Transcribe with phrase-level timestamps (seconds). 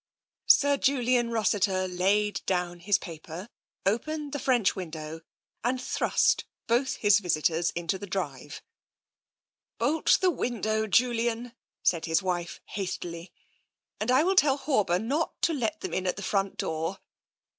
[0.47, 3.49] Sir Julian Rossiter laid down his paper,
[3.85, 5.21] opened the French window,
[5.63, 8.63] and thrust both his visitors into the drive."
[9.77, 11.53] Bolt the window, Julian,"
[11.83, 13.31] said his wife hastily."
[14.01, 16.97] And I will tell Horber not to let them in at the front door.